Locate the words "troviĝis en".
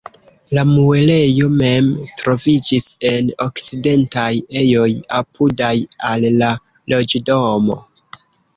2.21-3.29